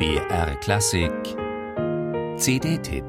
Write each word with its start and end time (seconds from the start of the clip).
BR 0.00 0.56
Klassik 0.60 1.12
CD-Tipp 2.38 3.04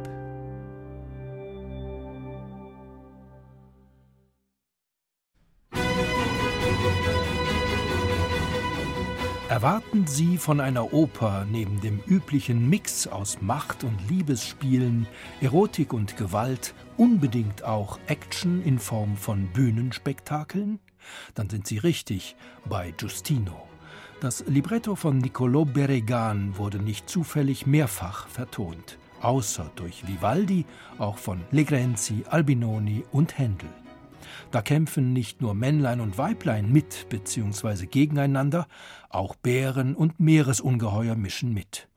Erwarten 9.47 10.05
Sie 10.05 10.37
von 10.37 10.59
einer 10.59 10.91
Oper 10.91 11.47
neben 11.49 11.79
dem 11.79 12.01
üblichen 12.05 12.67
Mix 12.67 13.07
aus 13.07 13.41
Macht- 13.41 13.85
und 13.85 13.97
Liebesspielen, 14.09 15.07
Erotik 15.39 15.93
und 15.93 16.17
Gewalt 16.17 16.73
unbedingt 16.97 17.63
auch 17.63 17.99
Action 18.07 18.61
in 18.65 18.79
Form 18.79 19.15
von 19.15 19.47
Bühnenspektakeln? 19.53 20.81
Dann 21.35 21.49
sind 21.49 21.67
Sie 21.67 21.77
richtig 21.77 22.35
bei 22.65 22.91
Giustino. 22.91 23.70
Das 24.21 24.45
Libretto 24.45 24.95
von 24.95 25.19
Niccolò 25.19 25.65
Beregan 25.65 26.55
wurde 26.55 26.77
nicht 26.77 27.09
zufällig 27.09 27.65
mehrfach 27.65 28.27
vertont, 28.27 28.99
außer 29.19 29.71
durch 29.75 30.07
Vivaldi 30.07 30.65
auch 30.99 31.17
von 31.17 31.41
Legrenzi, 31.49 32.23
Albinoni 32.29 33.03
und 33.11 33.39
Händel. 33.39 33.69
Da 34.51 34.61
kämpfen 34.61 35.11
nicht 35.11 35.41
nur 35.41 35.55
Männlein 35.55 35.99
und 35.99 36.19
Weiblein 36.19 36.71
mit 36.71 37.07
bzw. 37.09 37.87
gegeneinander, 37.87 38.67
auch 39.09 39.33
Bären 39.33 39.95
und 39.95 40.19
Meeresungeheuer 40.19 41.15
mischen 41.15 41.51
mit. 41.51 41.87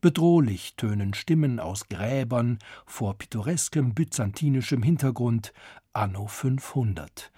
Bedrohlich 0.00 0.76
tönen 0.76 1.12
Stimmen 1.12 1.60
aus 1.60 1.90
Gräbern 1.90 2.60
vor 2.86 3.18
pittoreskem 3.18 3.92
byzantinischem 3.92 4.82
Hintergrund 4.82 5.52
anno 5.92 6.28
500. 6.28 7.30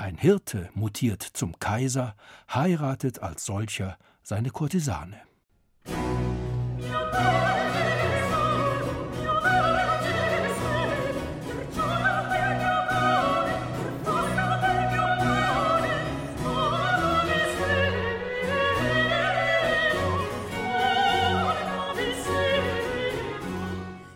Ein 0.00 0.16
Hirte 0.16 0.70
mutiert 0.72 1.22
zum 1.22 1.58
Kaiser, 1.58 2.14
heiratet 2.50 3.18
als 3.18 3.44
solcher 3.44 3.98
seine 4.22 4.48
Kurtisane. 4.48 5.20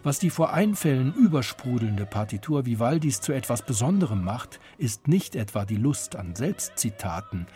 Was 0.05 0.19
die 0.19 0.29
vor 0.29 0.53
Einfällen 0.53 1.15
übersprudelnde 1.15 2.05
Partitur 2.05 2.67
Vivaldis 2.67 3.23
zu 3.23 3.33
etwas 3.33 3.65
Besonderem 3.65 4.23
macht, 4.23 4.61
ist 4.77 5.09
nicht 5.09 5.35
etwa 5.35 5.65
die 5.65 5.79
Lust 5.79 6.15
an 6.15 6.35
Selbstzitaten, 6.35 7.47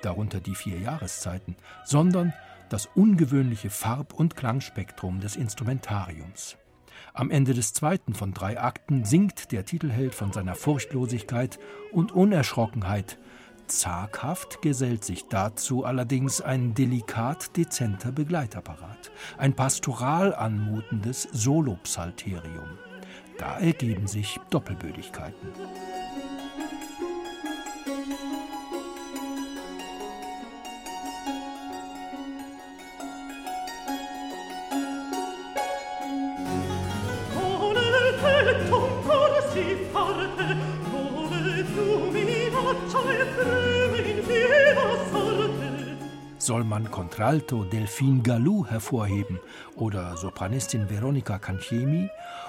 darunter 0.00 0.40
die 0.40 0.54
vier 0.54 0.78
Jahreszeiten, 0.78 1.54
sondern 1.84 2.32
das 2.70 2.88
ungewöhnliche 2.94 3.68
Farb- 3.68 4.14
und 4.14 4.36
Klangspektrum 4.36 5.20
des 5.20 5.36
Instrumentariums. 5.36 6.56
Am 7.12 7.30
Ende 7.30 7.52
des 7.52 7.74
zweiten 7.74 8.14
von 8.14 8.32
drei 8.32 8.58
Akten 8.58 9.04
singt 9.04 9.52
der 9.52 9.66
Titelheld 9.66 10.14
von 10.14 10.32
seiner 10.32 10.54
Furchtlosigkeit 10.54 11.58
und 11.92 12.12
Unerschrockenheit 12.12 13.18
Zaghaft 13.68 14.62
gesellt 14.62 15.04
sich 15.04 15.26
dazu 15.28 15.84
allerdings 15.84 16.40
ein 16.40 16.74
delikat 16.74 17.56
dezenter 17.56 18.12
Begleitapparat, 18.12 19.10
ein 19.36 19.54
pastoral 19.54 20.34
anmutendes 20.34 21.28
Solopsalterium. 21.32 22.78
Da 23.38 23.58
ergeben 23.58 24.06
sich 24.06 24.40
Doppelbödigkeiten. 24.50 25.48
Soll 46.48 46.64
man 46.64 46.90
Contralto 46.90 47.62
Delphine 47.62 48.22
Gallou 48.22 48.64
hervorheben 48.64 49.38
oder 49.76 50.16
Sopranistin 50.16 50.88
Veronika 50.88 51.38
Canchemi 51.38 52.08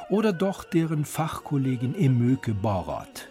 oder 0.10 0.32
doch 0.32 0.64
deren 0.64 1.04
Fachkollegin 1.04 1.96
Emöke 1.96 2.54
Borat? 2.54 3.28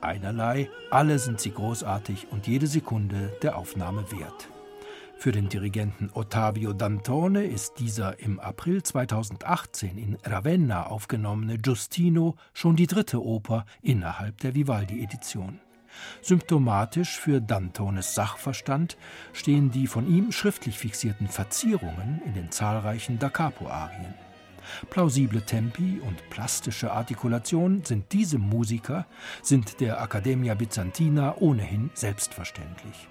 Einerlei, 0.00 0.70
alle 0.92 1.18
sind 1.18 1.40
sie 1.40 1.50
großartig 1.50 2.28
und 2.30 2.46
jede 2.46 2.68
Sekunde 2.68 3.36
der 3.42 3.58
Aufnahme 3.58 4.04
wert. 4.12 4.48
Für 5.16 5.32
den 5.32 5.48
Dirigenten 5.48 6.10
Ottavio 6.14 6.72
Dantone 6.72 7.44
ist 7.44 7.80
dieser 7.80 8.20
im 8.20 8.38
April 8.38 8.84
2018 8.84 9.98
in 9.98 10.18
Ravenna 10.22 10.86
aufgenommene 10.86 11.58
Giustino 11.58 12.36
schon 12.54 12.76
die 12.76 12.86
dritte 12.86 13.20
Oper 13.20 13.66
innerhalb 13.82 14.38
der 14.38 14.54
Vivaldi-Edition. 14.54 15.58
Symptomatisch 16.22 17.18
für 17.18 17.40
Dantones 17.40 18.14
Sachverstand 18.14 18.96
stehen 19.32 19.70
die 19.70 19.86
von 19.86 20.08
ihm 20.08 20.32
schriftlich 20.32 20.78
fixierten 20.78 21.28
Verzierungen 21.28 22.20
in 22.24 22.34
den 22.34 22.50
zahlreichen 22.50 23.18
Da 23.18 23.28
Capo-Arien. 23.28 24.14
Plausible 24.90 25.42
Tempi 25.42 26.00
und 26.00 26.28
plastische 26.30 26.92
Artikulation 26.92 27.84
sind 27.84 28.12
diesem 28.12 28.42
Musiker, 28.42 29.06
sind 29.42 29.80
der 29.80 30.00
Accademia 30.00 30.54
Byzantina 30.54 31.36
ohnehin 31.38 31.90
selbstverständlich. 31.94 33.08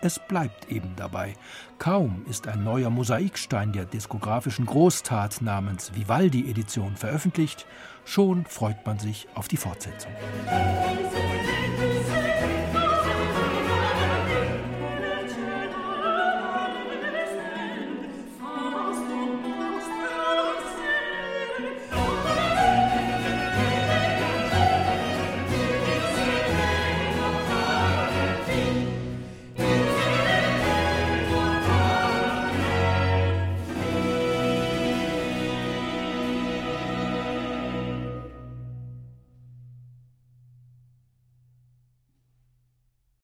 Es 0.00 0.20
bleibt 0.20 0.70
eben 0.70 0.94
dabei. 0.94 1.34
Kaum 1.78 2.24
ist 2.30 2.46
ein 2.46 2.62
neuer 2.62 2.88
Mosaikstein 2.88 3.72
der 3.72 3.84
diskografischen 3.84 4.64
Großtat 4.64 5.42
namens 5.42 5.92
Vivaldi-Edition 5.94 6.96
veröffentlicht, 6.96 7.66
schon 8.04 8.44
freut 8.46 8.86
man 8.86 9.00
sich 9.00 9.26
auf 9.34 9.48
die 9.48 9.56
Fortsetzung. 9.56 10.12
Musik 10.44 11.57